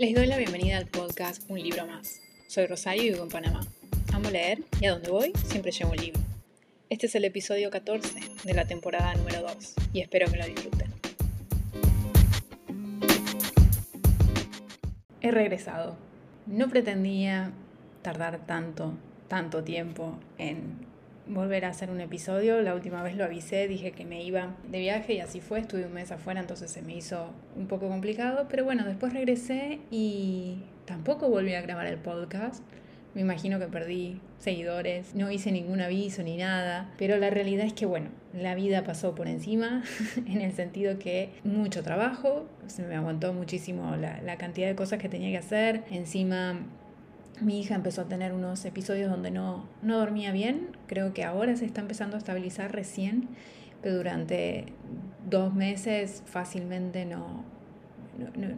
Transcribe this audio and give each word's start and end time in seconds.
Les 0.00 0.14
doy 0.14 0.26
la 0.28 0.36
bienvenida 0.36 0.76
al 0.76 0.86
podcast 0.86 1.42
Un 1.50 1.60
libro 1.60 1.84
más. 1.84 2.20
Soy 2.46 2.66
Rosario 2.66 3.02
y 3.02 3.10
vivo 3.10 3.24
en 3.24 3.30
Panamá. 3.30 3.66
Amo 4.12 4.30
leer 4.30 4.62
y 4.80 4.86
a 4.86 4.92
donde 4.92 5.10
voy 5.10 5.32
siempre 5.44 5.72
llevo 5.72 5.90
un 5.90 5.96
libro. 5.96 6.20
Este 6.88 7.06
es 7.06 7.16
el 7.16 7.24
episodio 7.24 7.68
14 7.68 8.20
de 8.44 8.54
la 8.54 8.64
temporada 8.64 9.12
número 9.16 9.42
2 9.42 9.74
y 9.92 10.00
espero 10.00 10.30
que 10.30 10.36
lo 10.36 10.46
disfruten. 10.46 10.94
He 15.20 15.32
regresado. 15.32 15.96
No 16.46 16.68
pretendía 16.68 17.50
tardar 18.02 18.46
tanto, 18.46 18.96
tanto 19.26 19.64
tiempo 19.64 20.16
en 20.38 20.76
volver 21.28 21.64
a 21.64 21.68
hacer 21.68 21.90
un 21.90 22.00
episodio. 22.00 22.60
La 22.62 22.74
última 22.74 23.02
vez 23.02 23.16
lo 23.16 23.24
avisé, 23.24 23.68
dije 23.68 23.92
que 23.92 24.04
me 24.04 24.22
iba 24.22 24.54
de 24.70 24.80
viaje 24.80 25.14
y 25.14 25.20
así 25.20 25.40
fue. 25.40 25.60
Estuve 25.60 25.86
un 25.86 25.92
mes 25.92 26.10
afuera, 26.10 26.40
entonces 26.40 26.70
se 26.70 26.82
me 26.82 26.96
hizo 26.96 27.30
un 27.56 27.66
poco 27.66 27.88
complicado. 27.88 28.46
Pero 28.48 28.64
bueno, 28.64 28.84
después 28.84 29.12
regresé 29.12 29.80
y 29.90 30.62
tampoco 30.84 31.28
volví 31.28 31.54
a 31.54 31.60
grabar 31.60 31.86
el 31.86 31.98
podcast. 31.98 32.62
Me 33.14 33.22
imagino 33.22 33.58
que 33.58 33.66
perdí 33.66 34.20
seguidores, 34.38 35.14
no 35.14 35.30
hice 35.30 35.50
ningún 35.50 35.80
aviso 35.80 36.22
ni 36.22 36.36
nada, 36.36 36.92
pero 36.98 37.16
la 37.16 37.30
realidad 37.30 37.66
es 37.66 37.72
que 37.72 37.86
bueno, 37.86 38.10
la 38.32 38.54
vida 38.54 38.84
pasó 38.84 39.14
por 39.14 39.26
encima 39.28 39.82
en 40.26 40.40
el 40.40 40.52
sentido 40.52 40.98
que 40.98 41.30
mucho 41.42 41.82
trabajo, 41.82 42.46
se 42.66 42.82
me 42.82 42.94
aguantó 42.94 43.32
muchísimo 43.32 43.96
la, 43.96 44.20
la 44.22 44.36
cantidad 44.36 44.68
de 44.68 44.76
cosas 44.76 45.00
que 45.00 45.08
tenía 45.08 45.30
que 45.30 45.38
hacer, 45.38 45.84
encima 45.90 46.60
mi 47.40 47.60
hija 47.60 47.74
empezó 47.74 48.02
a 48.02 48.04
tener 48.04 48.32
unos 48.32 48.64
episodios 48.64 49.10
donde 49.10 49.30
no, 49.30 49.66
no 49.82 49.98
dormía 49.98 50.32
bien, 50.32 50.76
creo 50.86 51.12
que 51.12 51.24
ahora 51.24 51.56
se 51.56 51.64
está 51.64 51.80
empezando 51.80 52.16
a 52.16 52.18
estabilizar 52.18 52.72
recién, 52.72 53.28
pero 53.82 53.96
durante 53.96 54.66
dos 55.28 55.54
meses 55.54 56.22
fácilmente 56.26 57.04
no, 57.04 57.44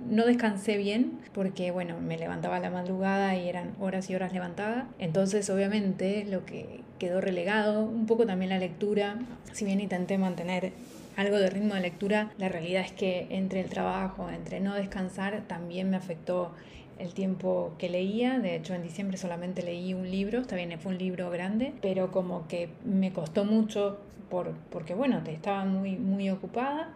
no, 0.09 0.25
descansé 0.25 0.77
bien 0.77 1.19
porque, 1.35 1.71
bueno, 1.71 2.01
me 2.01 2.17
levantaba 2.17 2.57
a 2.57 2.61
la 2.61 2.71
madrugada 2.71 3.37
y 3.37 3.49
eran 3.49 3.73
horas 3.79 4.09
y 4.09 4.15
horas 4.15 4.33
levantada. 4.33 4.89
Entonces, 4.99 5.51
obviamente, 5.51 6.25
lo 6.25 6.47
que 6.47 6.81
quedó 6.99 7.21
relegado, 7.21 7.85
un 7.85 8.07
poco 8.07 8.27
también 8.27 8.51
la 8.51 8.59
lectura, 8.59 9.19
si 9.53 9.65
bien 9.65 9.81
intenté 9.81 10.17
mantener 10.17 10.73
algo 11.21 11.39
de 11.39 11.51
ritmo 11.51 11.75
de 11.75 11.83
lectura, 11.83 12.33
la 12.39 12.49
realidad 12.49 12.83
es 12.83 12.93
que 12.93 13.27
entre 13.29 13.61
el 13.61 13.69
trabajo, 13.69 14.31
entre 14.31 14.59
no 14.59 14.75
descansar, 14.75 15.43
también 15.47 15.91
me 15.91 15.99
afectó 15.99 16.53
el 16.99 17.13
tiempo 17.13 17.75
que 17.77 17.91
leía. 17.91 18.39
De 18.39 18.57
hecho, 18.57 18.73
en 18.73 18.83
diciembre 18.83 19.19
solamente 19.19 19.63
leí 19.63 19.93
un 19.93 20.11
libro, 20.11 20.41
está 20.41 20.57
bien, 20.57 20.79
fue 20.81 20.93
un 20.93 20.99
libro 20.99 21.29
grande, 21.29 21.75
pero 21.83 22.11
como 22.11 22.49
que 22.49 22.71
me 22.87 23.13
costó 23.13 23.45
mucho 23.45 24.01
por, 24.31 24.55
porque, 24.71 24.95
bueno, 24.95 25.21
estaba 25.27 25.67
muy, 25.67 25.97
muy 25.97 26.31
ocupada. 26.31 26.95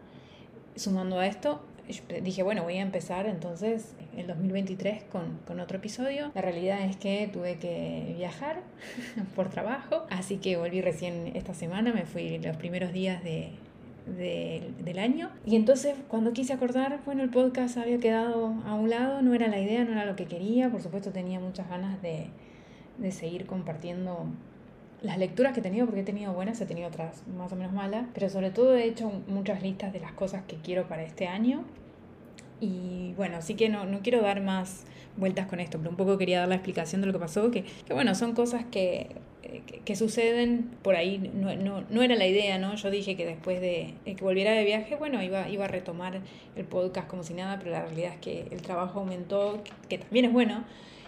Sumando 0.75 1.19
a 1.19 1.27
esto, 1.27 1.61
dije, 2.23 2.43
bueno, 2.43 2.63
voy 2.63 2.79
a 2.79 2.83
empezar 2.83 3.27
entonces 3.27 3.95
el 4.17 4.27
2023 4.27 5.05
con, 5.05 5.39
con, 5.47 5.61
otro 5.61 5.77
episodio. 5.77 6.33
La 6.35 6.41
realidad 6.41 6.81
es 6.81 6.97
que 6.97 7.29
tuve 7.31 7.59
que 7.59 8.15
viajar 8.17 8.63
por 9.37 9.51
trabajo, 9.51 10.07
así 10.09 10.39
que 10.39 10.57
volví 10.57 10.81
recién 10.81 11.33
esta 11.35 11.53
semana, 11.53 11.93
me 11.93 12.07
fui 12.07 12.39
los 12.39 12.57
primeros 12.57 12.93
días 12.93 13.23
de, 13.23 13.53
del 14.07 14.99
año. 14.99 15.31
Y 15.47 15.57
entonces 15.57 15.95
cuando 16.09 16.33
quise 16.33 16.53
acordar, 16.53 17.01
bueno, 17.07 17.23
el 17.23 17.31
podcast 17.31 17.79
había 17.79 17.99
quedado 17.99 18.55
a 18.67 18.75
un 18.75 18.91
lado, 18.91 19.23
no 19.23 19.35
era 19.35 19.49
la 19.49 19.59
idea, 19.59 19.85
no 19.85 19.93
era 19.93 20.05
lo 20.05 20.17
que 20.17 20.27
quería, 20.27 20.71
por 20.71 20.83
supuesto 20.83 21.11
tenía 21.11 21.41
muchas 21.41 21.69
ganas 21.69 22.01
de, 22.03 22.27
de 22.99 23.13
seguir 23.13 23.47
compartiendo 23.47 24.27
las 25.03 25.19
lecturas 25.19 25.53
que 25.53 25.61
he 25.61 25.63
tenido, 25.63 25.87
porque 25.87 26.01
he 26.01 26.05
tenido 26.05 26.33
buenas, 26.33 26.61
he 26.61 26.67
tenido 26.67 26.89
otras 26.89 27.23
más 27.37 27.53
o 27.53 27.57
menos 27.57 27.73
malas, 27.73 28.07
pero 28.15 28.29
sobre 28.31 28.51
todo 28.51 28.75
he 28.75 28.85
hecho 28.85 29.11
muchas 29.27 29.63
listas 29.63 29.93
de 29.93 30.01
las 30.01 30.13
cosas 30.13 30.43
que 30.47 30.57
quiero 30.57 30.89
para 30.89 31.03
este 31.03 31.27
año. 31.27 31.65
Y 32.61 33.13
bueno, 33.17 33.37
así 33.37 33.55
que 33.55 33.69
no, 33.69 33.85
no 33.85 34.01
quiero 34.01 34.23
dar 34.23 34.41
más 34.41 34.85
vueltas 35.17 35.47
con 35.47 35.61
esto, 35.61 35.79
pero 35.79 35.91
un 35.91 35.97
poco 35.97 36.17
quería 36.17 36.41
dar 36.41 36.49
la 36.49 36.55
explicación 36.55 37.03
de 37.03 37.07
lo 37.07 37.13
que 37.13 37.19
pasó, 37.19 37.51
que, 37.51 37.65
que 37.65 37.93
bueno, 37.93 38.15
son 38.15 38.33
cosas 38.33 38.65
que 38.65 39.09
que, 39.85 39.97
suceden, 39.97 40.71
por 40.83 40.97
ahí 40.97 41.31
no, 41.35 41.55
no, 41.57 41.85
no, 41.89 42.03
era 42.03 42.17
la 42.17 42.27
idea, 42.27 42.59
¿no? 42.59 42.75
Yo 42.75 42.91
dije 42.91 43.17
que 43.17 43.27
después 43.27 43.61
de, 43.61 43.95
que 44.05 44.17
volviera 44.23 44.53
de 44.53 44.65
viaje, 44.65 44.97
bueno, 44.97 45.23
iba, 45.23 45.49
iba 45.49 45.65
a 45.65 45.69
retomar 45.69 46.21
el 46.57 46.65
podcast 46.65 47.09
como 47.09 47.23
si 47.23 47.35
nada, 47.35 47.59
pero 47.59 47.71
la 47.71 47.83
realidad 47.83 48.15
es 48.15 48.21
que 48.21 48.47
el 48.51 48.63
trabajo 48.63 49.01
aumentó, 49.01 49.63
que, 49.89 49.99
también 49.99 50.27
es 50.27 50.33
bueno, 50.33 50.65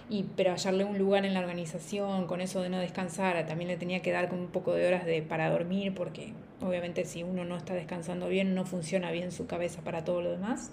y, 0.09 0.25
pero 0.37 0.53
hallarle 0.53 0.85
un 0.85 0.99
lugar 0.99 1.25
en 1.25 1.35
la 1.35 1.41
organización, 1.41 2.27
con 2.27 2.41
eso 2.41 2.63
de 2.63 2.69
no 2.69 2.79
descansar, 2.79 3.47
también 3.47 3.69
le 3.69 3.77
tenía 3.77 4.03
que 4.03 4.13
dar 4.13 4.29
como 4.29 4.43
un 4.43 4.51
poco 4.51 4.75
de 4.75 4.87
horas 4.87 5.05
de, 5.07 5.23
para 5.23 5.51
dormir, 5.51 5.95
porque 5.95 6.33
obviamente 6.61 7.05
si 7.05 7.23
uno 7.23 7.45
no 7.45 7.57
está 7.57 7.75
descansando 7.75 8.29
bien, 8.29 8.55
no 8.55 8.65
funciona 8.65 9.11
bien 9.11 9.33
su 9.33 9.47
cabeza 9.47 9.83
para 9.83 10.05
todo 10.05 10.23
lo 10.23 10.31
demás. 10.31 10.73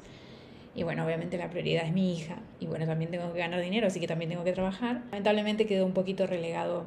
Y 0.75 0.81
bueno, 0.81 1.05
obviamente 1.05 1.37
la 1.37 1.51
prioridad 1.51 1.85
es 1.85 1.93
mi 1.93 2.15
hija. 2.15 2.37
Y 2.59 2.65
bueno, 2.65 2.87
también 2.87 3.11
tengo 3.11 3.31
que 3.31 3.37
ganar 3.37 3.61
dinero, 3.61 3.85
así 3.85 3.99
que 3.99 4.07
también 4.07 4.31
tengo 4.31 4.43
que 4.43 4.53
trabajar. 4.53 5.03
Lamentablemente 5.11 5.67
quedó 5.67 5.85
un 5.85 5.93
poquito 5.93 6.25
relegado 6.25 6.85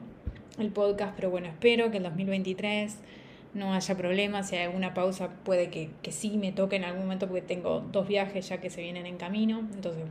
el 0.58 0.70
podcast, 0.70 1.14
pero 1.16 1.30
bueno, 1.30 1.48
espero 1.48 1.90
que 1.90 1.98
en 1.98 2.04
2023 2.04 2.96
no 3.54 3.72
haya 3.72 3.96
problemas, 3.96 4.48
si 4.48 4.56
hay 4.56 4.64
alguna 4.64 4.94
pausa 4.94 5.30
puede 5.44 5.70
que, 5.70 5.90
que 6.02 6.12
sí 6.12 6.36
me 6.36 6.52
toque 6.52 6.76
en 6.76 6.84
algún 6.84 7.02
momento 7.02 7.26
porque 7.26 7.42
tengo 7.42 7.80
dos 7.92 8.06
viajes 8.06 8.48
ya 8.48 8.60
que 8.60 8.70
se 8.70 8.82
vienen 8.82 9.06
en 9.06 9.16
camino, 9.16 9.60
entonces 9.74 10.04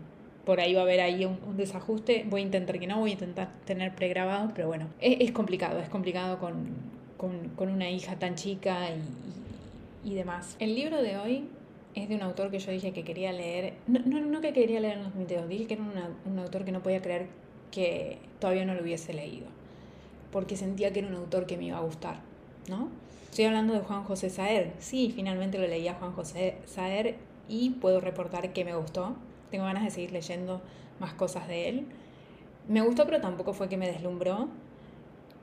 por 0.45 0.59
ahí 0.59 0.73
va 0.73 0.81
a 0.81 0.83
haber 0.83 1.01
ahí 1.01 1.25
un, 1.25 1.57
desajuste, 1.57 2.25
voy 2.27 2.41
a 2.41 2.43
intentar 2.43 2.79
que 2.79 2.87
no, 2.87 2.99
voy 2.99 3.11
a 3.11 3.13
intentar 3.13 3.49
tener 3.65 3.95
pregrabado, 3.95 4.51
pero 4.55 4.67
bueno, 4.67 4.87
es, 4.99 5.31
complicado, 5.31 5.79
es 5.79 5.89
complicado 5.89 6.39
con, 6.39 6.67
con, 7.17 7.49
con, 7.55 7.69
una 7.69 7.89
hija 7.89 8.17
tan 8.17 8.35
chica 8.35 8.89
y, 10.03 10.11
y, 10.11 10.13
demás. 10.13 10.55
El 10.59 10.75
libro 10.75 11.01
de 11.01 11.17
hoy 11.17 11.45
es 11.95 12.09
de 12.09 12.15
un 12.15 12.21
autor 12.21 12.51
que 12.51 12.59
yo 12.59 12.71
dije 12.71 12.93
que 12.93 13.03
quería 13.03 13.31
leer, 13.31 13.73
no, 13.87 13.99
no, 13.99 14.21
no 14.21 14.41
que 14.41 14.53
quería 14.53 14.79
leer 14.79 14.97
en 14.97 15.03
los 15.03 15.17
videos, 15.17 15.49
dije 15.49 15.65
que 15.65 15.73
era 15.75 15.83
un 16.25 16.39
autor 16.39 16.63
que 16.63 16.71
no 16.71 16.83
podía 16.83 17.01
creer 17.01 17.27
que 17.71 18.19
todavía 18.39 18.65
no 18.65 18.75
lo 18.75 18.83
hubiese 18.83 19.13
leído 19.13 19.47
porque 20.35 20.57
sentía 20.57 20.91
que 20.91 20.99
era 20.99 21.07
un 21.07 21.15
autor 21.15 21.45
que 21.45 21.55
me 21.55 21.63
iba 21.63 21.77
a 21.77 21.79
gustar, 21.79 22.19
¿no? 22.67 22.89
Estoy 23.23 23.45
hablando 23.45 23.73
de 23.73 23.79
Juan 23.79 24.03
José 24.03 24.29
Saer. 24.29 24.73
Sí, 24.79 25.13
finalmente 25.15 25.57
lo 25.57 25.65
leí 25.65 25.87
a 25.87 25.93
Juan 25.93 26.11
José 26.11 26.57
Saer 26.65 27.15
y 27.47 27.69
puedo 27.69 28.01
reportar 28.01 28.51
que 28.51 28.65
me 28.65 28.75
gustó. 28.75 29.15
Tengo 29.49 29.63
ganas 29.63 29.85
de 29.85 29.91
seguir 29.91 30.11
leyendo 30.11 30.61
más 30.99 31.13
cosas 31.13 31.47
de 31.47 31.69
él. 31.69 31.85
Me 32.67 32.81
gustó, 32.81 33.05
pero 33.05 33.21
tampoco 33.21 33.53
fue 33.53 33.69
que 33.69 33.77
me 33.77 33.87
deslumbró. 33.87 34.49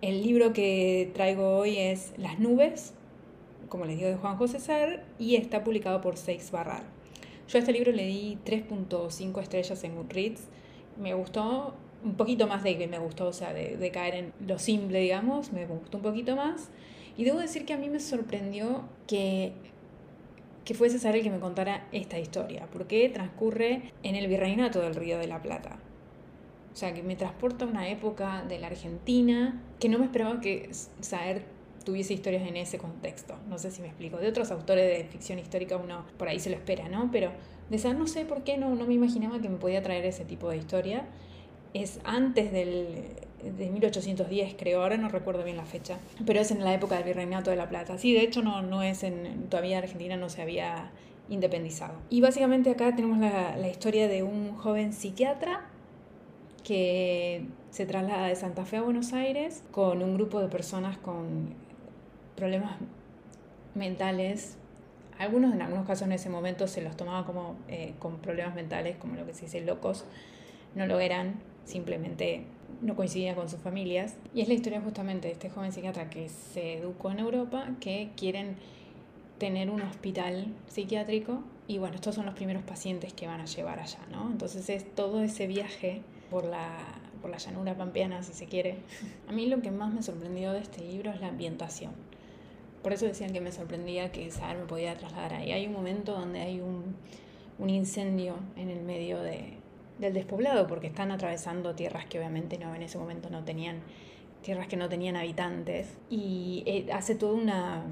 El 0.02 0.22
libro 0.22 0.52
que 0.52 1.10
traigo 1.14 1.56
hoy 1.56 1.78
es 1.78 2.12
Las 2.18 2.38
nubes, 2.38 2.92
como 3.70 3.86
les 3.86 3.96
digo, 3.96 4.10
de 4.10 4.16
Juan 4.16 4.36
José 4.36 4.60
Saer, 4.60 5.04
y 5.18 5.36
está 5.36 5.64
publicado 5.64 6.02
por 6.02 6.18
Seix 6.18 6.50
Barral. 6.50 6.82
Yo 7.48 7.56
a 7.56 7.60
este 7.60 7.72
libro 7.72 7.92
le 7.92 8.04
di 8.04 8.36
3.5 8.44 9.40
estrellas 9.40 9.84
en 9.84 9.96
Goodreads. 9.96 10.42
Me 10.98 11.14
gustó, 11.14 11.74
un 12.04 12.14
poquito 12.14 12.46
más 12.46 12.62
de 12.62 12.76
que 12.76 12.88
me 12.88 12.98
gustó, 12.98 13.28
o 13.28 13.32
sea, 13.32 13.52
de, 13.52 13.76
de, 13.76 13.90
caer 13.90 14.14
en 14.14 14.32
lo 14.46 14.58
simple, 14.58 15.00
digamos, 15.00 15.52
me 15.52 15.66
gustó 15.66 15.98
un 15.98 16.02
poquito 16.02 16.36
más. 16.36 16.70
Y 17.16 17.24
debo 17.24 17.38
decir 17.38 17.64
que 17.64 17.74
a 17.74 17.76
mí 17.76 17.88
me 17.88 18.00
sorprendió 18.00 18.82
que, 19.06 19.52
que 20.64 20.74
fuese 20.74 20.98
César 20.98 21.16
el 21.16 21.22
que 21.22 21.30
me 21.30 21.40
contara 21.40 21.86
esta 21.92 22.18
historia, 22.18 22.66
porque 22.72 23.08
transcurre 23.08 23.92
en 24.02 24.16
el 24.16 24.28
virreinato 24.28 24.80
del 24.80 24.94
Río 24.94 25.18
de 25.18 25.26
la 25.26 25.42
Plata. 25.42 25.78
O 26.72 26.76
sea, 26.76 26.94
que 26.94 27.02
me 27.02 27.16
transporta 27.16 27.66
a 27.66 27.68
una 27.68 27.88
época 27.88 28.44
de 28.48 28.58
la 28.58 28.68
Argentina 28.68 29.60
que 29.78 29.88
no 29.88 29.98
me 29.98 30.06
esperaba 30.06 30.40
que 30.40 30.70
Saer 31.00 31.44
tuviese 31.84 32.14
historias 32.14 32.46
en 32.46 32.56
ese 32.56 32.78
contexto. 32.78 33.34
No 33.48 33.58
sé 33.58 33.70
si 33.70 33.82
me 33.82 33.88
explico. 33.88 34.18
De 34.18 34.28
otros 34.28 34.50
autores 34.50 34.86
de 34.86 35.04
ficción 35.04 35.38
histórica 35.38 35.76
uno 35.76 36.04
por 36.18 36.28
ahí 36.28 36.40
se 36.40 36.50
lo 36.50 36.56
espera, 36.56 36.88
¿no? 36.88 37.10
Pero 37.10 37.30
de 37.70 37.78
Saer 37.78 37.96
no 37.96 38.06
sé 38.06 38.24
por 38.24 38.44
qué 38.44 38.56
no, 38.56 38.74
no 38.74 38.86
me 38.86 38.94
imaginaba 38.94 39.40
que 39.40 39.48
me 39.48 39.56
podía 39.56 39.82
traer 39.82 40.04
ese 40.04 40.24
tipo 40.24 40.48
de 40.50 40.58
historia 40.58 41.06
es 41.74 42.00
antes 42.04 42.52
del, 42.52 42.86
de 43.58 43.70
1810, 43.70 44.54
creo, 44.58 44.82
ahora 44.82 44.96
no 44.96 45.08
recuerdo 45.08 45.44
bien 45.44 45.56
la 45.56 45.64
fecha, 45.64 45.98
pero 46.26 46.40
es 46.40 46.50
en 46.50 46.62
la 46.64 46.74
época 46.74 46.96
del 46.96 47.04
Virreinato 47.04 47.50
de 47.50 47.56
la 47.56 47.68
Plata. 47.68 47.98
Sí, 47.98 48.12
de 48.12 48.22
hecho 48.22 48.42
no, 48.42 48.62
no 48.62 48.82
es 48.82 49.02
en, 49.02 49.46
todavía 49.48 49.78
Argentina 49.78 50.16
no 50.16 50.28
se 50.28 50.42
había 50.42 50.90
independizado. 51.28 51.94
Y 52.10 52.20
básicamente 52.20 52.70
acá 52.70 52.94
tenemos 52.94 53.18
la, 53.18 53.56
la 53.56 53.68
historia 53.68 54.08
de 54.08 54.22
un 54.22 54.54
joven 54.56 54.92
psiquiatra 54.92 55.66
que 56.62 57.46
se 57.70 57.86
traslada 57.86 58.28
de 58.28 58.36
Santa 58.36 58.64
Fe 58.64 58.76
a 58.76 58.82
Buenos 58.82 59.12
Aires 59.12 59.64
con 59.70 60.02
un 60.02 60.14
grupo 60.14 60.40
de 60.40 60.48
personas 60.48 60.98
con 60.98 61.54
problemas 62.42 62.72
mentales. 63.76 64.56
Algunos 65.16 65.54
en 65.54 65.62
algunos 65.62 65.86
casos 65.86 66.08
en 66.08 66.12
ese 66.12 66.28
momento 66.28 66.66
se 66.66 66.82
los 66.82 66.96
tomaba 66.96 67.24
como 67.24 67.54
eh, 67.68 67.94
con 68.00 68.16
problemas 68.18 68.56
mentales, 68.56 68.96
como 68.96 69.14
lo 69.14 69.24
que 69.24 69.32
se 69.32 69.42
dice 69.42 69.60
locos, 69.60 70.04
no 70.74 70.84
lo 70.88 70.98
eran, 70.98 71.36
simplemente 71.64 72.42
no 72.80 72.96
coincidía 72.96 73.36
con 73.36 73.48
sus 73.48 73.60
familias. 73.60 74.16
Y 74.34 74.40
es 74.40 74.48
la 74.48 74.54
historia 74.54 74.80
justamente 74.80 75.28
de 75.28 75.34
este 75.34 75.50
joven 75.50 75.70
psiquiatra 75.70 76.10
que 76.10 76.28
se 76.28 76.78
educó 76.78 77.12
en 77.12 77.20
Europa, 77.20 77.68
que 77.78 78.10
quieren 78.16 78.56
tener 79.38 79.70
un 79.70 79.80
hospital 79.82 80.48
psiquiátrico 80.66 81.44
y 81.68 81.78
bueno, 81.78 81.94
estos 81.94 82.16
son 82.16 82.26
los 82.26 82.34
primeros 82.34 82.64
pacientes 82.64 83.12
que 83.12 83.28
van 83.28 83.40
a 83.40 83.44
llevar 83.44 83.78
allá, 83.78 84.00
¿no? 84.10 84.28
Entonces 84.28 84.68
es 84.68 84.92
todo 84.96 85.22
ese 85.22 85.46
viaje 85.46 86.02
por 86.28 86.44
la, 86.44 86.76
por 87.20 87.30
la 87.30 87.38
llanura 87.38 87.76
pampeana, 87.76 88.24
si 88.24 88.32
se 88.32 88.46
quiere. 88.46 88.78
A 89.28 89.32
mí 89.32 89.46
lo 89.46 89.62
que 89.62 89.70
más 89.70 89.94
me 89.94 90.02
sorprendió 90.02 90.52
de 90.52 90.58
este 90.58 90.80
libro 90.80 91.12
es 91.12 91.20
la 91.20 91.28
ambientación. 91.28 91.92
Por 92.82 92.92
eso 92.92 93.06
decían 93.06 93.32
que 93.32 93.40
me 93.40 93.52
sorprendía 93.52 94.10
que 94.10 94.30
Saar 94.30 94.58
me 94.58 94.64
podía 94.64 94.96
trasladar 94.96 95.34
ahí. 95.34 95.52
Hay 95.52 95.66
un 95.66 95.72
momento 95.72 96.12
donde 96.12 96.40
hay 96.40 96.60
un, 96.60 96.96
incendio 97.68 98.34
en 98.56 98.70
el 98.70 98.82
medio 98.82 99.20
de, 99.20 99.54
del 100.00 100.14
despoblado, 100.14 100.66
porque 100.66 100.88
están 100.88 101.12
atravesando 101.12 101.76
tierras 101.76 102.06
que 102.06 102.18
obviamente 102.18 102.58
no 102.58 102.74
en 102.74 102.82
ese 102.82 102.98
momento 102.98 103.30
no 103.30 103.44
tenían, 103.44 103.82
tierras 104.42 104.66
que 104.66 104.76
no 104.76 104.88
tenían 104.88 105.14
habitantes, 105.14 105.96
y 106.10 106.64
eh, 106.66 106.86
hace 106.92 107.14
toda 107.14 107.34
una, 107.34 107.84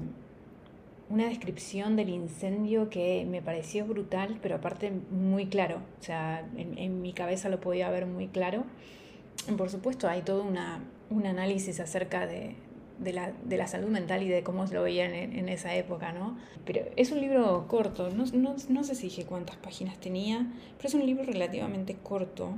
una 1.09 1.29
descripción 1.29 1.95
del 1.95 2.09
incendio 2.09 2.89
que 2.89 3.25
me 3.25 3.41
pareció 3.41 3.85
brutal, 3.85 4.39
pero 4.41 4.55
aparte 4.55 4.91
muy 4.91 5.45
claro, 5.45 5.77
o 6.01 6.03
sea, 6.03 6.45
en, 6.57 6.77
en 6.77 7.01
mi 7.01 7.13
cabeza 7.13 7.47
lo 7.47 7.61
podía 7.61 7.89
ver 7.89 8.05
muy 8.05 8.27
claro. 8.27 8.65
Por 9.57 9.69
supuesto, 9.69 10.09
hay 10.09 10.21
todo 10.21 10.43
una, 10.43 10.83
un 11.09 11.25
análisis 11.25 11.79
acerca 11.79 12.27
de, 12.27 12.57
de 13.01 13.13
la, 13.13 13.33
de 13.43 13.57
la, 13.57 13.67
salud 13.67 13.89
mental 13.89 14.23
y 14.23 14.29
de 14.29 14.43
cómo 14.43 14.65
lo 14.65 14.83
veían 14.83 15.13
en, 15.13 15.49
esa 15.49 15.75
época, 15.75 16.11
¿no? 16.11 16.37
Pero 16.65 16.85
es 16.95 17.11
un 17.11 17.19
libro 17.19 17.65
corto, 17.67 18.09
no, 18.09 18.25
no, 18.33 18.55
no, 18.69 18.83
sé 18.83 18.95
si 18.95 19.03
dije 19.03 19.25
cuántas 19.25 19.57
páginas 19.57 19.99
tenía, 19.99 20.47
pero 20.77 20.89
es 20.89 20.93
un 20.93 21.05
libro 21.05 21.23
relativamente 21.23 21.95
corto, 21.95 22.53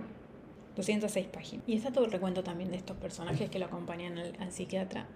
206 0.75 1.27
páginas. 1.27 1.63
Y 1.67 1.75
está 1.75 1.91
todo 1.91 2.05
el 2.05 2.11
recuento 2.11 2.43
también 2.43 2.71
de 2.71 2.77
estos 2.77 2.97
personajes 2.97 3.49
que 3.49 3.59
lo 3.59 3.65
acompañan 3.65 4.17
al, 4.17 4.35
al 4.39 4.51
psiquiatra. 4.51 5.07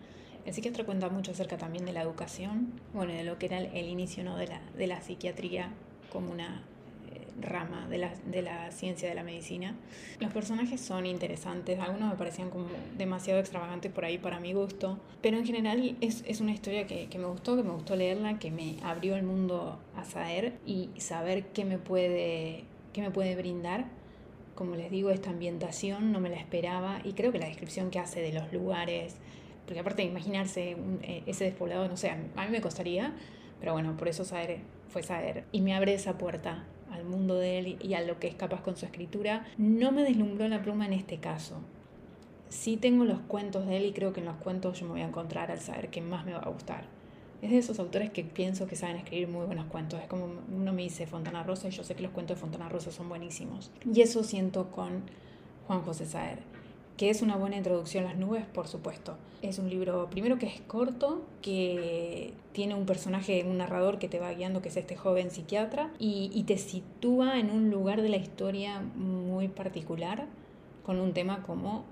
El 0.46 0.54
psiquiatra 0.54 0.86
cuenta 0.86 1.10
mucho 1.10 1.32
acerca 1.32 1.58
también 1.58 1.86
de 1.86 1.92
la 1.92 2.02
educación, 2.02 2.72
bueno, 2.94 3.14
de 3.14 3.24
lo 3.24 3.38
que 3.38 3.48
era 3.48 3.60
el, 3.60 3.66
el 3.76 3.90
inicio 3.90 4.24
¿no? 4.24 4.38
de, 4.38 4.48
la, 4.48 4.62
de 4.78 4.88
la 4.88 5.02
psiquiatría 5.02 5.74
como 6.12 6.32
una 6.32 6.64
rama 7.40 7.88
de 7.88 7.98
la, 7.98 8.14
de 8.26 8.42
la 8.42 8.72
ciencia 8.72 9.08
de 9.08 9.16
la 9.16 9.24
medicina. 9.24 9.76
Los 10.20 10.34
personajes 10.34 10.82
son 10.82 11.06
interesantes, 11.06 11.80
algunos 11.80 12.12
me 12.12 12.18
parecían 12.18 12.50
como 12.50 12.68
demasiado 12.98 13.40
extravagantes 13.40 13.92
por 13.92 14.06
ahí 14.06 14.18
para 14.18 14.40
mi 14.40 14.54
gusto, 14.54 15.00
pero 15.22 15.38
en 15.38 15.46
general 15.46 15.98
es, 16.02 16.24
es 16.28 16.42
una 16.42 16.52
historia 16.52 16.88
que, 16.88 17.08
que, 17.08 17.20
me 17.20 17.26
gustó, 17.28 17.56
que 17.56 17.64
me 17.64 17.72
gustó 17.72 17.96
leerla, 17.96 18.40
que 18.40 18.52
me 18.52 18.78
abrió 18.84 19.16
el 19.16 19.24
mundo 19.24 19.80
a 19.96 20.04
saber 20.06 20.54
y 20.66 20.90
saber 20.98 21.48
qué 21.48 21.66
me 21.66 21.78
puede, 21.78 22.64
qué 22.94 23.02
me 23.02 23.12
puede 23.12 23.36
brindar. 23.36 23.86
Como 24.56 24.76
les 24.76 24.90
digo, 24.90 25.12
esta 25.12 25.30
ambientación 25.30 26.12
no 26.12 26.20
me 26.20 26.30
la 26.30 26.38
esperaba 26.38 27.00
y 27.04 27.14
creo 27.14 27.32
que 27.32 27.38
la 27.38 27.46
descripción 27.46 27.92
que 27.92 28.00
hace 28.00 28.22
de 28.22 28.34
los 28.34 28.52
lugares, 28.52 29.16
porque 29.66 29.80
aparte 29.80 30.02
de 30.02 30.08
imaginarse 30.08 30.76
un, 30.76 31.00
eh, 31.04 31.22
ese 31.28 31.44
despoblado, 31.44 31.88
no 31.88 31.98
sé, 31.98 32.10
a 32.10 32.16
mí 32.16 32.52
me 32.52 32.62
costaría, 32.62 33.14
pero 33.60 33.74
bueno, 33.74 33.96
por 33.98 34.08
eso 34.08 34.26
saber 34.26 34.62
fue 34.90 35.04
saber. 35.04 35.44
Y 35.52 35.62
me 35.62 35.76
abre 35.76 35.94
esa 35.94 36.18
puerta 36.18 36.66
mundo 37.08 37.36
de 37.36 37.60
él 37.60 37.78
y 37.82 37.94
a 37.94 38.02
lo 38.02 38.20
que 38.20 38.28
es 38.28 38.36
capaz 38.36 38.62
con 38.62 38.78
su 38.78 38.86
escritura. 38.86 39.46
No 39.58 39.92
me 39.92 40.04
deslumbró 40.04 40.48
la 40.48 40.62
pluma 40.62 40.86
en 40.86 40.94
este 40.94 41.18
caso. 41.18 41.58
Sí 42.50 42.78
tengo 42.78 43.06
los 43.06 43.20
cuentos 43.22 43.66
de 43.68 43.78
él 43.78 43.86
y 43.86 43.94
creo 43.94 44.14
que 44.14 44.20
en 44.20 44.26
los 44.26 44.38
cuentos 44.38 44.80
yo 44.80 44.86
me 44.86 44.94
voy 44.94 45.02
a 45.02 45.08
encontrar 45.08 45.52
al 45.52 45.60
saber 45.60 45.90
qué 45.90 46.02
más 46.02 46.26
me 46.26 46.34
va 46.34 46.40
a 46.40 46.50
gustar. 46.50 46.86
Es 47.42 47.52
de 47.52 47.58
esos 47.58 47.80
autores 47.80 48.10
que 48.10 48.24
pienso 48.24 48.68
que 48.68 48.76
saben 48.76 48.96
escribir 48.96 49.28
muy 49.28 49.46
buenos 49.46 49.66
cuentos. 49.66 50.02
Es 50.02 50.08
como 50.08 50.28
uno 50.56 50.74
me 50.74 50.84
dice 50.84 51.06
Fontana 51.06 51.44
Rosa 51.44 51.68
y 51.68 51.72
yo 51.72 51.84
sé 51.84 51.96
que 51.96 52.04
los 52.04 52.12
cuentos 52.12 52.38
de 52.38 52.42
Fontana 52.42 52.70
Rosa 52.70 52.92
son 52.92 53.10
buenísimos. 53.10 53.72
Y 53.94 54.02
eso 54.02 54.24
siento 54.24 54.72
con 54.72 55.04
Juan 55.68 55.82
José 55.82 56.06
Saer 56.06 56.57
que 56.98 57.12
es 57.12 57.22
una 57.22 57.36
buena 57.36 57.56
introducción 57.56 58.06
a 58.06 58.10
las 58.10 58.18
nubes, 58.18 58.44
por 58.46 58.68
supuesto. 58.68 59.18
Es 59.44 59.60
un 59.60 59.70
libro, 59.70 60.10
primero 60.10 60.40
que 60.40 60.48
es 60.48 60.62
corto, 60.62 61.22
que 61.44 62.34
tiene 62.54 62.74
un 62.74 62.88
personaje, 62.88 63.46
un 63.48 63.58
narrador 63.58 64.00
que 64.00 64.10
te 64.10 64.20
va 64.20 64.34
guiando, 64.34 64.64
que 64.64 64.70
es 64.70 64.78
este 64.78 64.96
joven 64.96 65.30
psiquiatra, 65.30 65.92
y, 66.00 66.32
y 66.34 66.44
te 66.44 66.58
sitúa 66.58 67.40
en 67.40 67.52
un 67.52 67.70
lugar 67.70 68.02
de 68.02 68.10
la 68.10 68.18
historia 68.18 68.82
muy 68.82 69.48
particular, 69.48 70.26
con 70.84 71.00
un 71.00 71.14
tema 71.14 71.44
como 71.44 71.86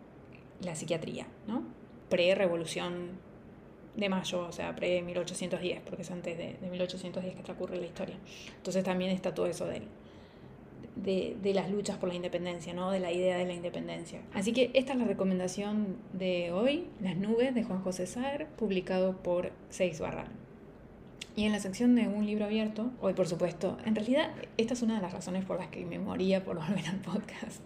la 0.61 0.73
psiquiatría, 0.73 1.27
¿no? 1.47 1.61
Pre-revolución 2.09 3.09
de 3.95 4.09
mayo, 4.09 4.47
o 4.47 4.51
sea, 4.51 4.75
pre-1810, 4.75 5.81
porque 5.85 6.01
es 6.01 6.11
antes 6.11 6.35
de, 6.35 6.57
de 6.59 6.69
1810 6.69 7.35
que 7.35 7.43
transcurre 7.43 7.77
la 7.77 7.85
historia. 7.85 8.17
Entonces 8.57 8.83
también 8.83 9.11
está 9.11 9.35
todo 9.35 9.45
eso 9.45 9.65
de 9.67 9.77
él 9.77 9.83
de, 10.95 11.35
de, 11.41 11.53
las 11.53 11.69
luchas 11.69 11.97
por 11.97 12.09
la 12.09 12.15
independencia, 12.15 12.73
¿no? 12.73 12.91
de 12.91 12.99
la 12.99 13.11
idea 13.11 13.37
de 13.37 13.45
la 13.45 13.53
independencia. 13.53 14.21
Así 14.33 14.53
que 14.53 14.71
esta 14.73 14.93
es 14.93 14.99
la 14.99 15.05
recomendación 15.05 15.97
de 16.13 16.51
hoy, 16.51 16.87
Las 17.01 17.17
nubes 17.17 17.53
de 17.53 17.63
Juan 17.63 17.81
José 17.81 18.07
Saer, 18.07 18.47
publicado 18.57 19.17
por 19.17 19.51
Seis 19.69 19.99
Barral. 19.99 20.27
Y 21.35 21.43
en 21.43 21.51
la 21.51 21.59
sección 21.59 21.95
de 21.95 22.07
un 22.07 22.25
libro 22.25 22.45
abierto, 22.45 22.91
hoy 23.01 23.13
por 23.13 23.27
supuesto, 23.27 23.77
en 23.85 23.93
realidad 23.93 24.31
esta 24.57 24.73
es 24.73 24.81
una 24.81 24.95
de 24.95 25.01
las 25.01 25.11
razones 25.11 25.43
por 25.43 25.59
las 25.59 25.67
que 25.67 25.85
me 25.85 25.99
moría 25.99 26.45
por 26.45 26.55
volver 26.55 26.87
al 26.87 26.99
podcast. 27.01 27.61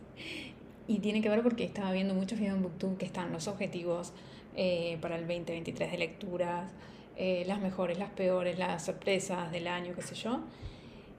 Y 0.88 1.00
tiene 1.00 1.22
que 1.22 1.30
ver 1.30 1.44
porque 1.44 1.66
estaba 1.66 1.92
viendo 1.92 2.16
muchos 2.16 2.40
videos 2.40 2.56
en 2.56 2.64
Booktube 2.64 2.98
que 2.98 3.06
están 3.06 3.31
los 3.31 3.48
objetivos 3.48 4.12
eh, 4.56 4.98
para 5.02 5.18
el 5.18 5.28
2023 5.28 5.92
de 5.92 5.98
lecturas, 6.00 6.72
eh, 7.16 7.44
las 7.46 7.62
mejores, 7.62 8.00
las 8.00 8.10
peores, 8.10 8.58
las 8.58 8.86
sorpresas 8.86 9.52
del 9.52 9.68
año, 9.68 9.94
qué 9.94 10.02
sé 10.02 10.16
yo. 10.16 10.40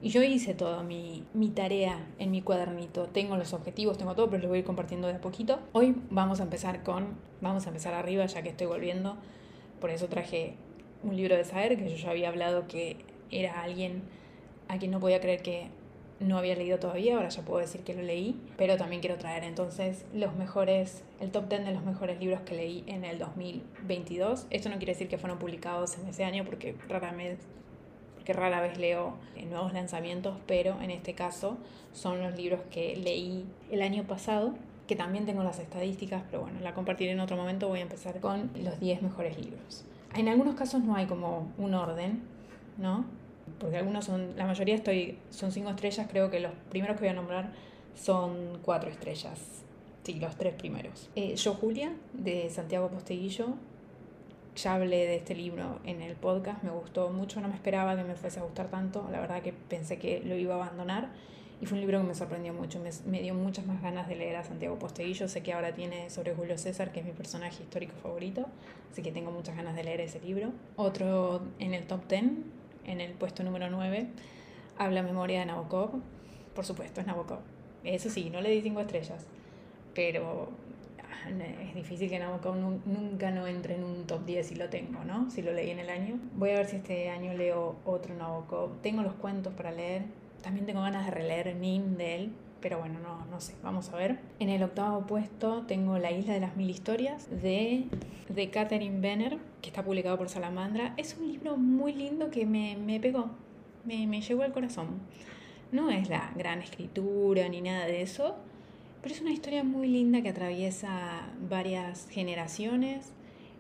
Y 0.03 0.09
yo 0.09 0.23
hice 0.23 0.55
toda 0.55 0.83
mi, 0.83 1.25
mi, 1.35 1.49
tarea 1.51 2.07
en 2.19 2.31
mi 2.31 2.41
cuadernito. 2.41 3.05
Tengo 3.07 3.37
los 3.37 3.53
objetivos, 3.53 3.99
tengo 3.99 4.15
todo, 4.15 4.31
pero 4.31 4.43
lo 4.43 4.49
voy 4.49 4.57
a 4.57 4.61
ir 4.61 4.65
compartiendo 4.65 5.09
de 5.09 5.15
a 5.15 5.21
poquito. 5.21 5.61
Hoy 5.73 5.95
vamos 6.09 6.41
a 6.41 6.45
empezar 6.45 6.83
con, 6.83 7.19
vamos 7.43 7.67
a 7.67 7.69
empezar 7.69 7.93
arriba 7.93 8.25
ya 8.25 8.43
que 8.43 8.49
estoy 8.49 8.67
volviendo. 8.67 9.17
Por 9.79 9.91
eso 9.91 10.09
traje 10.09 10.55
un 11.03 11.17
libro 11.17 11.37
de 11.37 11.45
Saer, 11.45 11.77
que 11.77 11.89
yo 11.91 11.97
ya 11.97 12.11
había 12.11 12.31
hablado 12.31 12.67
que 12.67 12.97
era 13.31 13.63
alguien 13.63 14.03
a 14.69 14.79
quien 14.79 14.91
no 14.91 15.01
podía 15.01 15.21
creer 15.21 15.43
que 15.43 15.69
no 16.21 16.37
había 16.37 16.55
leído 16.55 16.79
todavía, 16.79 17.17
ahora 17.17 17.31
ya 17.31 17.43
puedo 17.43 17.61
decir 17.61 17.81
que 17.81 17.95
lo 17.95 18.03
leí, 18.03 18.39
pero 18.59 18.77
también 18.77 19.01
quiero 19.01 19.17
traer 19.17 19.43
entonces 19.43 20.05
los 20.15 20.37
mejores, 20.37 21.03
el 21.19 21.31
top 21.31 21.49
10 21.49 21.65
de 21.65 21.73
los 21.73 21.83
mejores 21.83 22.21
libros 22.21 22.41
que 22.43 22.55
leí 22.55 22.85
en 22.87 23.05
el 23.05 23.19
2022. 23.19 24.47
Esto 24.51 24.69
no 24.69 24.77
quiere 24.77 24.93
decir 24.93 25.09
que 25.09 25.17
fueron 25.17 25.39
publicados 25.39 25.99
en 25.99 26.07
ese 26.09 26.25
año 26.25 26.45
porque 26.45 26.77
rara 26.89 27.11
vez 27.13 27.39
rara 28.33 28.61
vez 28.61 28.79
leo 28.79 29.15
nuevos 29.51 29.73
lanzamientos, 29.73 30.37
pero 30.47 30.81
en 30.81 30.91
este 30.91 31.15
caso 31.15 31.59
son 31.93 32.23
los 32.23 32.37
libros 32.37 32.61
que 32.71 32.97
leí 32.97 33.45
el 33.71 33.83
año 33.83 34.05
pasado, 34.05 34.55
que 34.87 34.97
también 34.97 35.27
tengo 35.27 35.43
las 35.43 35.59
estadísticas, 35.59 36.23
pero 36.31 36.43
bueno, 36.43 36.61
la 36.61 36.75
compartiré 36.75 37.13
en 37.13 37.21
otro 37.21 37.37
momento, 37.37 37.69
voy 37.69 37.81
a 37.81 37.83
empezar 37.83 38.21
con 38.21 38.51
los 38.63 38.81
10 38.81 39.03
mejores 39.03 39.39
libros. 39.39 39.85
En 40.15 40.29
algunos 40.29 40.55
casos 40.55 40.83
no 40.83 40.97
hay 40.97 41.07
como 41.07 41.53
un 41.59 41.75
orden, 41.75 42.23
¿no? 42.79 43.05
Porque 43.59 43.77
algunos 43.77 44.05
son, 44.05 44.37
la 44.37 44.47
mayoría 44.47 44.75
estoy, 44.75 45.19
son 45.31 45.53
5 45.53 45.71
estrellas, 45.71 46.07
creo 46.11 46.31
que 46.31 46.41
los 46.41 46.53
primeros 46.71 46.97
que 46.97 47.03
voy 47.03 47.11
a 47.11 47.15
nombrar 47.15 47.53
son 47.95 48.59
4 48.63 48.91
estrellas. 48.91 49.63
Sí, 50.03 50.15
los 50.15 50.35
tres 50.37 50.55
primeros. 50.55 51.11
Eh, 51.15 51.37
Yo 51.37 51.55
Julia, 51.55 51.93
de 52.15 52.49
Santiago 52.49 52.89
Posteguillo, 52.89 53.49
ya 54.63 54.75
hablé 54.75 55.07
de 55.07 55.17
este 55.17 55.35
libro 55.35 55.81
en 55.85 56.03
el 56.03 56.17
podcast, 56.17 56.63
me 56.63 56.71
gustó 56.71 57.09
mucho, 57.11 57.41
no 57.41 57.49
me 57.49 57.55
esperaba 57.55 57.97
que 57.97 58.05
me 58.05 58.15
fuese 58.15 58.41
a 58.41 58.43
gustar 58.43 58.69
tanto, 58.69 59.09
la 59.11 59.21
verdad 59.21 59.43
que 59.43 59.53
pensé 59.53 59.99
que 59.99 60.21
lo 60.25 60.37
iba 60.37 60.55
a 60.55 60.59
abandonar 60.59 61.09
y 61.61 61.67
fue 61.67 61.77
un 61.77 61.81
libro 61.81 62.01
que 62.01 62.07
me 62.07 62.15
sorprendió 62.15 62.53
mucho, 62.53 62.79
me, 62.79 62.91
me 63.07 63.23
dio 63.23 63.35
muchas 63.35 63.67
más 63.67 63.83
ganas 63.83 64.09
de 64.09 64.17
leer 64.17 64.37
a 64.37 64.45
Santiago 64.45 64.79
Posteguillo, 64.79 65.29
sé 65.29 65.43
que 65.43 65.53
ahora 65.53 65.75
tiene 65.75 66.11
sobre 66.11 66.35
Julio 66.35 66.59
César, 66.59 66.93
que 66.93 67.01
es 67.01 67.07
mi 67.07 67.13
personaje 67.13 67.63
histórico 67.63 67.95
favorito, 68.03 68.47
así 68.91 69.03
que 69.03 69.13
tengo 69.13 69.31
muchas 69.31 69.57
ganas 69.57 69.77
de 69.77 69.85
leer 69.85 70.01
ese 70.01 70.21
libro. 70.21 70.53
Otro 70.77 71.43
en 71.59 71.75
el 71.75 71.87
top 71.87 72.07
10, 72.09 72.25
en 72.87 73.01
el 73.01 73.13
puesto 73.13 73.43
número 73.43 73.69
9, 73.71 74.09
habla 74.79 75.03
Memoria 75.03 75.41
de 75.41 75.47
Nabokov, 75.47 76.01
por 76.55 76.65
supuesto 76.65 77.01
es 77.01 77.07
Nabokov, 77.07 77.41
eso 77.85 78.11
sí, 78.11 78.31
no 78.31 78.41
le 78.41 78.51
di 78.51 78.63
cinco 78.63 78.81
estrellas, 78.81 79.27
pero 79.95 80.49
es 81.29 81.75
difícil 81.75 82.09
que 82.09 82.19
Nabokov 82.19 82.57
nunca 82.57 83.31
no 83.31 83.47
entre 83.47 83.75
en 83.75 83.85
un 83.85 84.07
top 84.07 84.25
10 84.25 84.47
si 84.47 84.55
lo 84.55 84.69
tengo, 84.69 85.05
¿no? 85.05 85.31
Si 85.31 85.43
lo 85.43 85.53
leí 85.53 85.71
en 85.71 85.79
el 85.79 85.91
año. 85.91 86.19
Voy 86.35 86.51
a 86.51 86.55
ver 86.55 86.67
si 86.67 86.77
este 86.77 87.11
año 87.11 87.35
leo 87.35 87.77
otro 87.85 88.15
Nabokov. 88.15 88.81
Tengo 88.81 89.03
los 89.03 89.15
cuentos 89.15 89.53
para 89.55 89.71
leer. 89.71 90.05
También 90.43 90.67
tengo 90.67 90.81
ganas 90.81 91.05
de 91.05 91.11
releer 91.13 91.55
Nim 91.57 91.97
de 91.97 92.15
él, 92.17 92.33
pero 92.61 92.79
bueno, 92.79 92.99
no, 92.99 93.27
no 93.27 93.41
sé, 93.41 93.55
vamos 93.63 93.91
a 93.91 93.97
ver. 93.97 94.19
En 94.39 94.49
el 94.49 94.63
octavo 94.63 95.07
puesto 95.07 95.63
tengo 95.67 95.99
La 95.99 96.11
Isla 96.11 96.33
de 96.33 96.41
las 96.41 96.57
Mil 96.57 96.71
Historias 96.71 97.29
de, 97.31 97.85
de 98.29 98.51
Catherine 98.51 99.01
Benner, 99.01 99.39
que 99.61 99.69
está 99.69 99.85
publicado 99.85 100.17
por 100.17 100.31
Salamandra. 100.31 100.95
Es 100.97 101.17
un 101.19 101.29
libro 101.29 101.57
muy 101.57 101.93
lindo 101.93 102.31
que 102.31 102.47
me, 102.47 102.77
me 102.77 102.99
pegó, 103.01 103.31
me, 103.85 104.07
me 104.07 104.23
llegó 104.23 104.43
al 104.43 104.53
corazón. 104.53 105.01
No 105.73 105.91
es 105.91 106.09
la 106.09 106.33
gran 106.37 106.63
escritura 106.63 107.49
ni 107.49 107.61
nada 107.61 107.85
de 107.85 108.03
eso, 108.03 108.37
pero 109.03 109.15
es 109.15 109.21
una 109.21 109.33
historia 109.33 109.65
muy 109.65 109.89
linda 109.89 110.23
que 110.23 110.29
atraviesa 110.29 111.27
varias 111.49 112.09
generaciones 112.11 113.13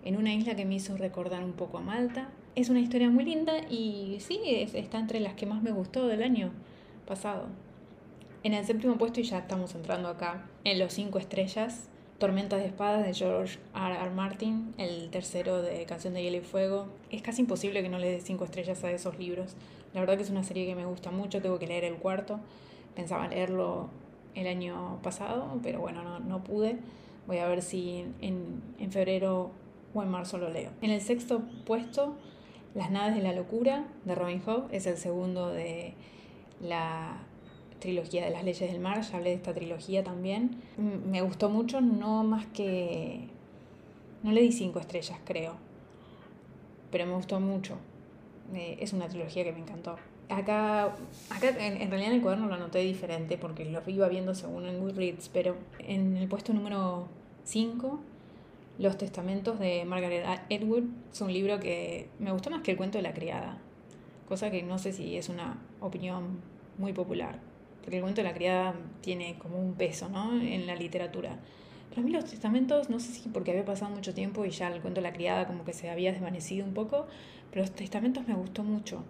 en 0.04 0.16
una 0.16 0.34
isla 0.34 0.56
que 0.56 0.64
me 0.64 0.74
hizo 0.74 0.96
recordar 0.96 1.44
un 1.44 1.52
poco 1.52 1.78
a 1.78 1.80
Malta. 1.80 2.30
Es 2.54 2.68
una 2.68 2.80
historia 2.80 3.10
muy 3.10 3.24
linda 3.24 3.52
y 3.68 4.18
sí, 4.20 4.40
es, 4.44 4.74
está 4.74 4.98
entre 4.98 5.20
las 5.20 5.34
que 5.34 5.46
más 5.46 5.62
me 5.62 5.72
gustó 5.72 6.06
del 6.06 6.22
año 6.22 6.50
pasado. 7.06 7.46
En 8.42 8.54
el 8.54 8.64
séptimo 8.64 8.96
puesto, 8.96 9.20
y 9.20 9.24
ya 9.24 9.38
estamos 9.38 9.74
entrando 9.74 10.08
acá, 10.08 10.46
en 10.64 10.78
los 10.78 10.94
cinco 10.94 11.18
estrellas, 11.18 11.88
Tormentas 12.18 12.60
de 12.60 12.66
Espadas 12.66 13.06
de 13.06 13.14
George 13.14 13.58
R. 13.74 13.94
R. 13.94 14.10
Martin, 14.10 14.74
el 14.76 15.10
tercero 15.10 15.62
de 15.62 15.84
Canción 15.86 16.12
de 16.12 16.22
Hielo 16.22 16.36
y 16.36 16.40
Fuego. 16.40 16.88
Es 17.10 17.22
casi 17.22 17.40
imposible 17.42 17.82
que 17.82 17.88
no 17.88 17.98
le 17.98 18.10
dé 18.10 18.20
cinco 18.20 18.44
estrellas 18.44 18.84
a 18.84 18.90
esos 18.90 19.18
libros. 19.18 19.56
La 19.94 20.00
verdad 20.00 20.16
que 20.16 20.22
es 20.22 20.30
una 20.30 20.44
serie 20.44 20.66
que 20.66 20.74
me 20.74 20.84
gusta 20.84 21.10
mucho, 21.10 21.40
tengo 21.40 21.58
que 21.58 21.66
leer 21.66 21.84
el 21.84 21.94
cuarto. 21.96 22.38
Pensaba 22.94 23.26
leerlo 23.28 23.88
el 24.40 24.48
año 24.48 24.98
pasado, 25.02 25.58
pero 25.62 25.80
bueno, 25.80 26.02
no, 26.02 26.20
no 26.20 26.42
pude. 26.44 26.78
Voy 27.26 27.38
a 27.38 27.46
ver 27.46 27.62
si 27.62 28.04
en, 28.20 28.62
en, 28.78 28.92
febrero 28.92 29.50
o 29.94 30.02
en 30.02 30.08
marzo 30.08 30.38
lo 30.38 30.48
leo. 30.48 30.70
En 30.82 30.90
el 30.90 31.00
sexto 31.00 31.42
puesto, 31.66 32.16
Las 32.74 32.90
naves 32.90 33.16
de 33.16 33.22
la 33.22 33.32
locura 33.32 33.84
de 34.04 34.14
Robin 34.14 34.40
Hood, 34.40 34.72
es 34.72 34.86
el 34.86 34.96
segundo 34.96 35.50
de 35.50 35.94
la 36.60 37.18
trilogía 37.80 38.24
de 38.24 38.30
las 38.30 38.44
leyes 38.44 38.70
del 38.70 38.80
mar, 38.80 39.02
ya 39.02 39.16
hablé 39.16 39.30
de 39.30 39.36
esta 39.36 39.52
trilogía 39.52 40.04
también. 40.04 40.62
Me 40.76 41.22
gustó 41.22 41.50
mucho, 41.50 41.80
no 41.80 42.22
más 42.22 42.46
que... 42.46 43.28
No 44.22 44.32
le 44.32 44.42
di 44.42 44.52
cinco 44.52 44.78
estrellas, 44.78 45.18
creo, 45.24 45.54
pero 46.90 47.06
me 47.06 47.14
gustó 47.14 47.40
mucho. 47.40 47.76
Eh, 48.54 48.76
es 48.80 48.92
una 48.92 49.08
trilogía 49.08 49.44
que 49.44 49.52
me 49.52 49.60
encantó. 49.60 49.96
Acá, 50.30 50.94
acá 51.28 51.48
en, 51.58 51.82
en, 51.82 51.90
realidad 51.90 52.12
en 52.12 52.16
el 52.16 52.22
cuaderno 52.22 52.46
lo 52.46 52.54
anoté 52.54 52.78
diferente 52.78 53.36
porque 53.36 53.64
lo 53.64 53.82
iba 53.86 54.08
viendo 54.08 54.34
según 54.34 54.66
en 54.66 54.78
Goodreads, 54.78 55.28
pero 55.28 55.56
en 55.80 56.16
el 56.16 56.28
puesto 56.28 56.52
número 56.52 57.08
5, 57.44 57.98
Los 58.78 58.96
Testamentos 58.96 59.58
de 59.58 59.84
Margaret 59.84 60.24
Atwood, 60.24 60.84
es 61.12 61.20
un 61.20 61.32
libro 61.32 61.58
que 61.58 62.08
me 62.20 62.30
gustó 62.30 62.50
más 62.50 62.62
que 62.62 62.70
el 62.70 62.76
cuento 62.76 62.98
de 62.98 63.02
la 63.02 63.12
criada, 63.12 63.58
cosa 64.28 64.52
que 64.52 64.62
no 64.62 64.78
sé 64.78 64.92
si 64.92 65.16
es 65.16 65.28
una 65.28 65.58
opinión 65.80 66.40
muy 66.78 66.92
popular, 66.92 67.40
porque 67.82 67.96
el 67.96 68.02
cuento 68.02 68.22
de 68.22 68.28
la 68.28 68.34
criada 68.34 68.74
tiene 69.00 69.36
como 69.38 69.58
un 69.58 69.74
peso 69.74 70.08
¿no? 70.08 70.40
en 70.40 70.66
la 70.66 70.76
literatura. 70.76 71.40
Pero 71.88 72.02
a 72.02 72.04
mí 72.04 72.12
los 72.12 72.24
testamentos, 72.24 72.88
no 72.88 73.00
sé 73.00 73.12
si 73.12 73.28
porque 73.28 73.50
había 73.50 73.64
pasado 73.64 73.92
mucho 73.92 74.14
tiempo 74.14 74.44
y 74.44 74.50
ya 74.50 74.68
el 74.68 74.80
cuento 74.80 75.00
de 75.00 75.08
la 75.08 75.12
criada 75.12 75.48
como 75.48 75.64
que 75.64 75.72
se 75.72 75.90
había 75.90 76.12
desvanecido 76.12 76.64
un 76.64 76.72
poco, 76.72 77.08
pero 77.50 77.62
los 77.62 77.72
testamentos 77.72 78.28
me 78.28 78.34
gustó 78.34 78.62
mucho. 78.62 79.02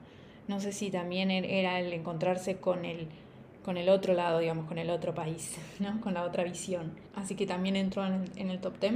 No 0.49 0.61
sé 0.61 0.73
si 0.73 0.91
también 0.91 1.31
er-, 1.31 1.45
era 1.45 1.81
el 1.81 1.93
encontrarse 1.93 2.57
con 2.57 2.85
el, 2.85 3.09
con 3.65 3.77
el 3.77 3.89
otro 3.89 4.15
lado, 4.15 4.39
digamos, 4.39 4.67
con 4.67 4.79
el 4.79 4.91
otro 4.91 5.15
país, 5.15 5.57
¿no? 5.79 6.01
con 6.01 6.15
la 6.15 6.25
otra 6.25 6.45
visión. 6.45 6.93
Así 7.15 7.35
que 7.35 7.47
también 7.47 7.77
entró 7.77 8.05
en 8.07 8.51
el, 8.51 8.61
top 8.61 8.79
10. 8.81 8.93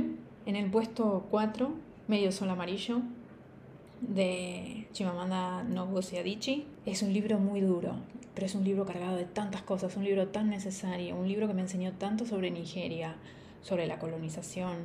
En 0.47 0.57
el 0.57 0.71
puesto 0.71 1.27
4, 1.31 1.73
Medio 2.09 2.33
Sol 2.33 2.51
Amarillo, 2.51 3.01
de 4.01 4.87
Chimamanda 4.93 5.63
Ngozi 5.65 6.19
Adichie. 6.19 6.67
Es 6.85 7.03
un 7.03 7.13
libro 7.13 7.39
muy 7.39 7.61
duro, 7.61 7.95
pero 8.35 8.47
es 8.47 8.55
un 8.55 8.65
libro 8.65 8.85
cargado 8.85 9.17
de 9.17 9.25
tantas 9.25 9.63
cosas, 9.63 9.97
un 9.97 10.05
libro 10.05 10.29
tan 10.29 10.51
necesario, 10.51 11.17
un 11.17 11.29
libro 11.29 11.47
que 11.47 11.55
me 11.55 11.63
enseñó 11.63 11.93
tanto 11.93 12.27
sobre 12.27 12.51
Nigeria, 12.51 13.17
sobre 13.63 13.87
la 13.87 13.99
colonización, 13.99 14.77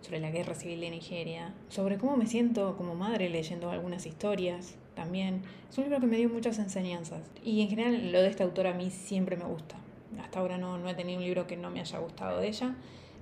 sobre 0.00 0.20
la 0.20 0.30
guerra 0.30 0.54
civil 0.54 0.80
de 0.80 0.90
Nigeria, 0.90 1.54
sobre 1.68 1.98
cómo 1.98 2.16
me 2.16 2.26
siento 2.26 2.76
como 2.76 2.94
madre 2.94 3.28
leyendo 3.28 3.70
algunas 3.70 4.06
historias 4.06 4.76
también. 4.94 5.42
Es 5.70 5.78
un 5.78 5.84
libro 5.84 6.00
que 6.00 6.06
me 6.06 6.16
dio 6.16 6.28
muchas 6.28 6.58
enseñanzas 6.58 7.20
y 7.42 7.62
en 7.62 7.68
general 7.68 8.12
lo 8.12 8.22
de 8.22 8.28
esta 8.28 8.44
autora 8.44 8.70
a 8.70 8.74
mí 8.74 8.90
siempre 8.90 9.36
me 9.36 9.44
gusta. 9.44 9.76
Hasta 10.20 10.40
ahora 10.40 10.58
no, 10.58 10.78
no 10.78 10.88
he 10.88 10.94
tenido 10.94 11.18
un 11.18 11.24
libro 11.24 11.46
que 11.46 11.56
no 11.56 11.70
me 11.70 11.80
haya 11.80 11.98
gustado 11.98 12.40
de 12.40 12.48
ella, 12.48 12.76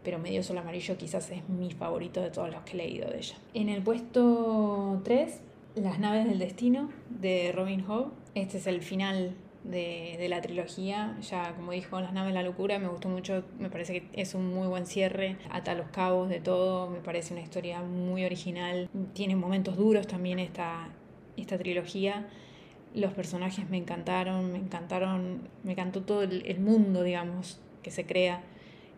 pero 0.04 0.18
Medio 0.18 0.42
Sol 0.42 0.58
Amarillo 0.58 0.96
quizás 0.96 1.30
es 1.30 1.48
mi 1.48 1.70
favorito 1.70 2.20
de 2.20 2.30
todos 2.30 2.50
los 2.50 2.62
que 2.62 2.72
he 2.72 2.76
leído 2.76 3.10
de 3.10 3.18
ella. 3.18 3.36
En 3.54 3.68
el 3.68 3.82
puesto 3.82 5.00
3, 5.04 5.40
Las 5.76 5.98
naves 5.98 6.26
del 6.26 6.38
destino 6.38 6.90
de 7.08 7.52
Robin 7.52 7.82
Hood. 7.82 8.08
Este 8.34 8.58
es 8.58 8.66
el 8.66 8.82
final 8.82 9.34
de, 9.64 10.16
de, 10.18 10.28
la 10.28 10.40
trilogía. 10.40 11.16
Ya, 11.22 11.54
como 11.54 11.72
dijo, 11.72 12.00
Las 12.00 12.12
naves 12.12 12.34
de 12.34 12.34
la 12.34 12.42
locura 12.42 12.78
me 12.78 12.88
gustó 12.88 13.08
mucho, 13.08 13.44
me 13.58 13.70
parece 13.70 14.00
que 14.00 14.20
es 14.20 14.34
un 14.34 14.52
muy 14.52 14.66
buen 14.66 14.86
cierre, 14.86 15.36
ata 15.50 15.74
los 15.74 15.88
cabos 15.88 16.28
de 16.28 16.40
todo, 16.40 16.90
me 16.90 17.00
parece 17.00 17.32
una 17.32 17.42
historia 17.42 17.80
muy 17.82 18.24
original. 18.24 18.88
Tiene 19.14 19.36
momentos 19.36 19.76
duros 19.76 20.06
también 20.06 20.38
esta, 20.38 20.88
esta 21.36 21.58
trilogía. 21.58 22.26
Los 22.94 23.12
personajes 23.14 23.68
me 23.70 23.78
encantaron, 23.78 24.52
me 24.52 24.58
encantaron, 24.58 25.48
me 25.64 25.72
encantó 25.72 26.02
todo 26.02 26.22
el, 26.22 26.60
mundo, 26.60 27.02
digamos, 27.02 27.60
que 27.82 27.90
se 27.90 28.04
crea 28.04 28.42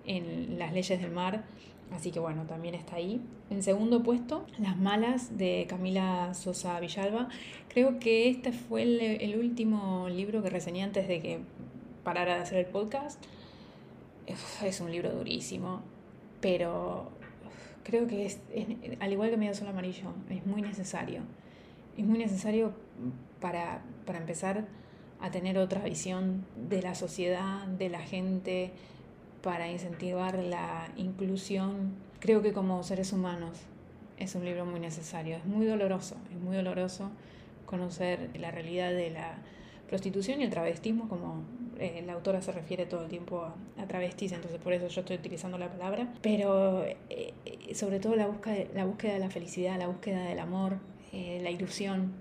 en 0.05 0.59
las 0.59 0.73
leyes 0.73 1.01
del 1.01 1.11
mar. 1.11 1.45
Así 1.93 2.11
que 2.11 2.19
bueno, 2.19 2.45
también 2.45 2.75
está 2.75 2.97
ahí. 2.97 3.21
En 3.51 3.63
segundo 3.63 4.03
puesto, 4.03 4.47
Las 4.59 4.77
Malas 4.77 5.39
de 5.39 5.67
Camila 5.69 6.35
Sosa 6.35 6.81
Villalba. 6.81 7.29
Creo 7.69 8.01
que 8.01 8.29
este 8.29 8.53
fue 8.53 8.83
el, 8.83 9.39
último 9.39 10.09
libro 10.09 10.43
que 10.43 10.51
reseñé 10.51 10.83
antes 10.83 11.07
de 11.07 11.21
que 11.21 11.41
parara 12.03 12.35
de 12.35 12.43
hacer 12.43 12.59
el 12.59 12.67
podcast. 12.67 13.23
Es 14.65 14.81
un 14.81 14.91
libro 14.91 15.11
durísimo, 15.13 15.83
pero 16.41 17.11
creo 17.85 18.07
que 18.09 18.27
es, 18.27 18.41
es 18.53 18.67
al 18.99 19.13
igual 19.13 19.31
que 19.31 19.37
Medio 19.37 19.55
Sol 19.55 19.69
Amarillo, 19.69 20.15
es 20.31 20.45
muy 20.47 20.63
necesario. 20.63 21.21
Es 21.97 22.05
muy 22.05 22.19
necesario 22.19 22.73
para, 23.41 23.83
para 24.07 24.19
empezar 24.19 24.65
a 25.21 25.31
tener 25.31 25.59
otra 25.59 25.83
visión 25.83 26.45
de 26.69 26.83
la 26.83 26.95
sociedad, 26.95 27.67
de 27.67 27.89
la 27.89 28.01
gente, 28.01 28.73
para 29.43 29.71
incentivar 29.71 30.39
la 30.39 30.89
inclusión. 30.97 31.93
Creo 32.21 32.43
que 32.43 32.53
como 32.53 32.83
seres 32.83 33.13
humanos 33.13 33.61
es 34.19 34.35
un 34.35 34.45
libro 34.45 34.65
muy 34.67 34.81
necesario. 34.81 35.37
Es 35.37 35.45
muy 35.45 35.67
doloroso, 35.67 36.17
es 36.33 36.41
muy 36.41 36.57
doloroso 36.57 37.11
conocer 37.67 38.31
la 38.39 38.51
realidad 38.51 38.91
de 38.91 39.11
la 39.11 39.39
prostitución 39.89 40.41
y 40.41 40.45
el 40.45 40.51
travestismo, 40.51 41.09
como 41.09 41.43
eh, 41.79 42.03
la 42.07 42.15
autora 42.15 42.41
se 42.41 42.53
refiere 42.53 42.87
todo 42.87 43.03
el 43.03 43.09
tiempo 43.09 43.43
a, 43.43 43.83
a, 43.83 43.87
travestis, 43.87 44.33
entonces 44.33 44.61
por 44.61 44.73
eso 44.73 44.89
yo 44.89 45.01
estoy 45.01 45.17
utilizando 45.17 45.59
la 45.59 45.71
palabra, 45.71 46.13
pero 46.23 46.85
eh, 47.11 47.35
sobre 47.75 48.01
todo 48.01 48.17
la 48.17 48.27
búsqueda, 48.27 48.65
la 48.75 48.85
búsqueda 48.85 49.15
de 49.15 49.19
la 49.19 49.31
felicidad, 49.31 49.79
la 49.79 49.87
búsqueda 49.87 50.25
del 50.25 50.39
amor, 50.39 50.79
eh, 51.15 51.41
la 51.43 51.51
ilusión, 51.51 52.13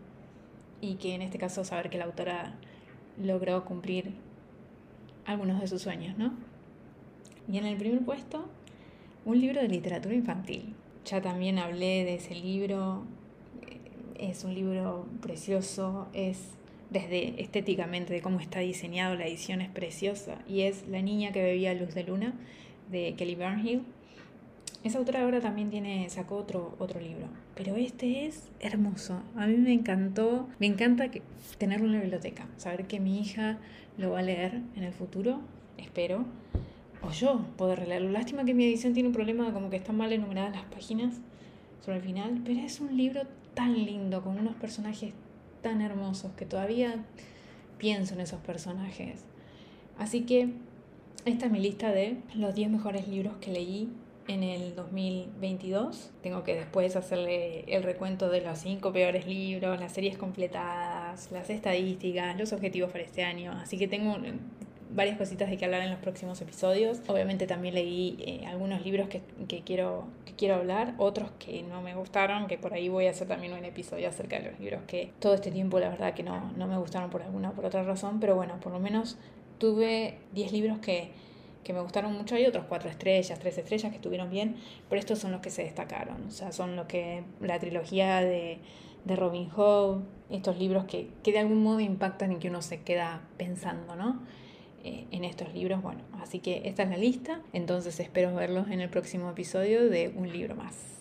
y 0.81 0.95
que 0.95 1.15
en 1.15 1.21
este 1.21 1.37
caso 1.39 1.63
saber 1.63 1.89
que 1.89 1.97
la 1.97 2.05
autora 2.05 2.53
logró 3.21 3.65
cumplir 3.65 4.13
algunos 5.25 5.59
de 5.59 5.67
sus 5.67 5.81
sueños, 5.81 6.17
¿no? 6.17 6.33
Y 7.51 7.57
en 7.57 7.65
el 7.65 7.75
primer 7.75 8.05
puesto, 8.05 8.45
un 9.25 9.39
libro 9.39 9.61
de 9.61 9.67
literatura 9.67 10.13
infantil. 10.13 10.75
Ya 11.05 11.21
también 11.21 11.57
hablé 11.57 12.05
de 12.05 12.15
ese 12.15 12.35
libro, 12.35 13.03
es 14.19 14.43
un 14.43 14.53
libro 14.53 15.07
precioso, 15.21 16.07
es 16.13 16.49
desde 16.89 17.41
estéticamente 17.41 18.13
de 18.13 18.21
cómo 18.21 18.39
está 18.39 18.59
diseñado, 18.59 19.15
la 19.15 19.25
edición 19.25 19.61
es 19.61 19.69
preciosa, 19.69 20.37
y 20.47 20.61
es 20.61 20.87
La 20.87 21.01
niña 21.01 21.31
que 21.31 21.41
bebía 21.41 21.73
luz 21.73 21.95
de 21.95 22.03
luna 22.03 22.33
de 22.91 23.15
Kelly 23.17 23.35
Burnhill. 23.35 23.83
Esa 24.83 24.97
autora 24.97 25.23
ahora 25.23 25.39
también 25.39 25.69
tiene, 25.69 26.09
sacó 26.09 26.35
otro, 26.35 26.75
otro 26.77 26.99
libro, 26.99 27.27
pero 27.55 27.77
este 27.77 28.25
es 28.25 28.49
hermoso. 28.59 29.21
A 29.37 29.47
mí 29.47 29.55
me 29.55 29.71
encantó, 29.71 30.49
me 30.59 30.67
encanta 30.67 31.09
que, 31.09 31.21
tenerlo 31.57 31.85
en 31.85 31.93
la 31.93 32.01
biblioteca, 32.01 32.47
saber 32.57 32.85
que 32.85 32.99
mi 32.99 33.21
hija 33.21 33.59
lo 33.97 34.11
va 34.11 34.19
a 34.19 34.23
leer 34.23 34.61
en 34.75 34.83
el 34.83 34.91
futuro, 34.91 35.39
espero 35.77 36.25
o 37.01 37.11
yo 37.11 37.45
poder 37.57 37.79
releerlo. 37.79 38.09
Lástima 38.09 38.45
que 38.45 38.53
mi 38.53 38.65
edición 38.65 38.93
tiene 38.93 39.07
un 39.07 39.15
problema 39.15 39.51
como 39.53 39.69
que 39.69 39.77
están 39.77 39.97
mal 39.97 40.11
enumeradas 40.11 40.55
las 40.55 40.65
páginas 40.65 41.15
sobre 41.83 41.97
el 41.97 42.03
final, 42.03 42.41
pero 42.45 42.59
es 42.59 42.79
un 42.79 42.95
libro 42.97 43.21
tan 43.53 43.73
lindo, 43.85 44.21
con 44.21 44.37
unos 44.37 44.55
personajes 44.55 45.13
tan 45.61 45.81
hermosos 45.81 46.31
que 46.33 46.45
todavía 46.45 47.03
pienso 47.77 48.15
en 48.15 48.21
esos 48.21 48.39
personajes. 48.41 49.23
Así 49.97 50.21
que 50.21 50.49
esta 51.25 51.45
es 51.45 51.51
mi 51.51 51.59
lista 51.59 51.91
de 51.91 52.17
los 52.35 52.55
10 52.55 52.69
mejores 52.69 53.07
libros 53.07 53.35
que 53.37 53.51
leí 53.51 53.89
en 54.27 54.43
el 54.43 54.75
2022. 54.75 56.11
Tengo 56.21 56.43
que 56.43 56.55
después 56.55 56.95
hacerle 56.95 57.65
el 57.67 57.83
recuento 57.83 58.29
de 58.29 58.41
los 58.41 58.59
5 58.59 58.91
peores 58.91 59.27
libros, 59.27 59.79
las 59.79 59.93
series 59.93 60.17
completadas, 60.17 61.31
las 61.31 61.49
estadísticas, 61.49 62.37
los 62.37 62.53
objetivos 62.53 62.91
para 62.91 63.03
este 63.03 63.23
año. 63.23 63.51
Así 63.53 63.77
que 63.77 63.87
tengo 63.87 64.15
varias 64.95 65.17
cositas 65.17 65.49
de 65.49 65.57
que 65.57 65.65
hablar 65.65 65.81
en 65.81 65.91
los 65.91 65.99
próximos 65.99 66.39
episodios. 66.41 67.01
Obviamente 67.07 67.47
también 67.47 67.73
leí 67.73 68.17
eh, 68.19 68.45
algunos 68.45 68.85
libros 68.85 69.09
que, 69.09 69.21
que, 69.47 69.61
quiero, 69.61 70.07
que 70.25 70.33
quiero 70.33 70.55
hablar, 70.55 70.93
otros 70.97 71.31
que 71.39 71.63
no 71.63 71.81
me 71.81 71.95
gustaron, 71.95 72.47
que 72.47 72.57
por 72.57 72.73
ahí 72.73 72.89
voy 72.89 73.07
a 73.07 73.11
hacer 73.11 73.27
también 73.27 73.53
un 73.53 73.65
episodio 73.65 74.07
acerca 74.07 74.39
de 74.39 74.51
los 74.51 74.59
libros 74.59 74.81
que 74.87 75.11
todo 75.19 75.33
este 75.33 75.51
tiempo 75.51 75.79
la 75.79 75.89
verdad 75.89 76.13
que 76.13 76.23
no, 76.23 76.51
no 76.57 76.67
me 76.67 76.77
gustaron 76.77 77.09
por 77.09 77.23
alguna 77.23 77.49
o 77.49 77.53
por 77.53 77.65
otra 77.65 77.83
razón, 77.83 78.19
pero 78.19 78.35
bueno, 78.35 78.59
por 78.59 78.71
lo 78.71 78.79
menos 78.79 79.17
tuve 79.57 80.17
10 80.33 80.51
libros 80.51 80.79
que, 80.79 81.11
que 81.63 81.73
me 81.73 81.81
gustaron 81.81 82.13
mucho, 82.13 82.35
hay 82.35 82.45
otros 82.45 82.65
4 82.67 82.89
estrellas, 82.89 83.39
3 83.39 83.57
estrellas 83.57 83.91
que 83.91 83.97
estuvieron 83.97 84.29
bien, 84.29 84.55
pero 84.89 84.99
estos 84.99 85.19
son 85.19 85.31
los 85.31 85.41
que 85.41 85.49
se 85.49 85.63
destacaron, 85.63 86.27
o 86.27 86.31
sea, 86.31 86.51
son 86.51 86.75
lo 86.75 86.87
que 86.87 87.23
la 87.39 87.59
trilogía 87.59 88.21
de, 88.21 88.59
de 89.05 89.15
Robin 89.15 89.49
Hood, 89.49 90.01
estos 90.29 90.57
libros 90.57 90.85
que, 90.85 91.09
que 91.23 91.31
de 91.31 91.39
algún 91.39 91.63
modo 91.63 91.79
impactan 91.79 92.31
y 92.31 92.37
que 92.37 92.49
uno 92.49 92.61
se 92.61 92.81
queda 92.81 93.21
pensando, 93.37 93.95
¿no? 93.95 94.21
Eh, 94.83 95.05
en 95.11 95.23
estos 95.23 95.53
libros. 95.53 95.81
Bueno, 95.81 96.01
así 96.21 96.39
que 96.39 96.63
esta 96.65 96.83
es 96.83 96.89
la 96.89 96.97
lista, 96.97 97.41
entonces 97.53 98.01
espero 98.01 98.35
verlos 98.35 98.67
en 98.69 98.81
el 98.81 98.89
próximo 98.89 99.29
episodio 99.29 99.89
de 99.89 100.13
Un 100.17 100.29
libro 100.29 100.55
más. 100.55 100.93